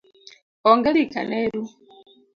[0.71, 1.61] Onge dhi kaneru